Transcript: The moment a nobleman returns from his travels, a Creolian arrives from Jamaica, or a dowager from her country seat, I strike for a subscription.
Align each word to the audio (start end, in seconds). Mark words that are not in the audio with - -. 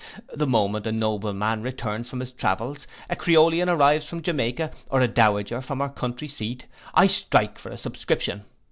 The 0.33 0.47
moment 0.47 0.87
a 0.87 0.91
nobleman 0.91 1.61
returns 1.61 2.09
from 2.09 2.21
his 2.21 2.31
travels, 2.31 2.87
a 3.07 3.15
Creolian 3.15 3.69
arrives 3.69 4.07
from 4.07 4.23
Jamaica, 4.23 4.71
or 4.89 4.99
a 4.99 5.07
dowager 5.07 5.61
from 5.61 5.79
her 5.79 5.89
country 5.89 6.27
seat, 6.27 6.65
I 6.95 7.05
strike 7.05 7.59
for 7.59 7.69
a 7.69 7.77
subscription. 7.77 8.43